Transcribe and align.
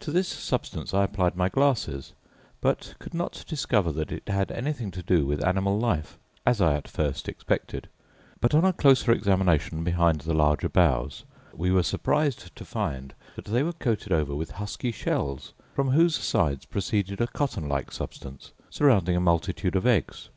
To 0.00 0.10
this 0.10 0.28
substance 0.28 0.94
I 0.94 1.04
applied 1.04 1.36
my 1.36 1.50
glasses; 1.50 2.14
but 2.62 2.94
could 2.98 3.12
not 3.12 3.44
discover 3.46 3.92
that 3.92 4.10
it 4.10 4.26
had 4.30 4.50
anything 4.50 4.90
to 4.92 5.02
do 5.02 5.26
with 5.26 5.44
animal 5.44 5.78
life, 5.78 6.16
as 6.46 6.62
I 6.62 6.72
at 6.74 6.88
first 6.88 7.28
expected: 7.28 7.86
but, 8.40 8.54
upon 8.54 8.64
a 8.64 8.72
closer 8.72 9.12
examination 9.12 9.84
behind 9.84 10.22
the 10.22 10.32
larger 10.32 10.70
boughs, 10.70 11.24
we 11.52 11.70
were 11.70 11.82
surprised 11.82 12.56
to 12.56 12.64
find 12.64 13.12
that 13.36 13.44
they 13.44 13.62
were 13.62 13.74
coated 13.74 14.10
over 14.10 14.34
with 14.34 14.52
husky 14.52 14.90
shells, 14.90 15.52
from 15.74 15.90
whose 15.90 16.16
sides 16.16 16.64
proceeded 16.64 17.20
a 17.20 17.26
cotton 17.26 17.68
like 17.68 17.92
substance, 17.92 18.52
surrounding 18.70 19.16
a 19.16 19.20
multitude 19.20 19.76
of 19.76 19.86
eggs. 19.86 20.30